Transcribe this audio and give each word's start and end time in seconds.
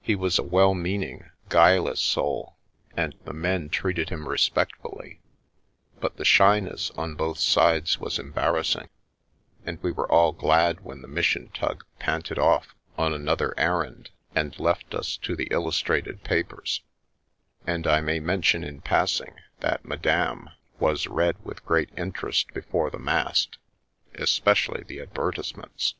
He 0.00 0.16
was 0.16 0.36
a 0.36 0.42
well 0.42 0.74
meaning, 0.74 1.30
guileless 1.48 2.00
soul, 2.00 2.56
and 2.96 3.14
the 3.24 3.32
men 3.32 3.68
treated 3.68 4.08
him 4.08 4.28
respectfully, 4.28 5.20
but 6.00 6.16
the 6.16 6.24
shyness 6.24 6.90
on 6.98 7.14
both 7.14 7.38
sides 7.38 8.00
was 8.00 8.18
embarrassing, 8.18 8.88
and 9.64 9.80
we 9.80 9.92
were 9.92 10.10
all 10.10 10.32
glad 10.32 10.80
when 10.80 11.02
the 11.02 11.06
mission 11.06 11.50
tug 11.54 11.84
panted 12.00 12.36
off 12.36 12.74
on 12.98 13.14
another 13.14 13.54
«The 13.56 13.62
Milky 13.62 13.62
Way 13.62 13.66
errand, 13.68 14.10
and 14.34 14.58
left 14.58 14.92
us 14.92 15.16
to 15.18 15.36
the 15.36 15.46
illustrated 15.52 16.24
papers— 16.24 16.82
and 17.64 17.86
I 17.86 18.00
may 18.00 18.18
mention 18.18 18.64
in 18.64 18.80
passing 18.80 19.36
that 19.60 19.84
Madame 19.84 20.50
was 20.80 21.06
read 21.06 21.36
with 21.44 21.64
great 21.64 21.90
interest 21.96 22.52
before 22.52 22.90
the 22.90 22.98
mast, 22.98 23.58
especially 24.14 24.82
the 24.82 24.98
advertisements. 25.00 25.94